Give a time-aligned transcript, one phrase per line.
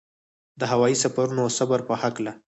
[0.59, 2.31] د هوايي سفرونو او صبر په هکله.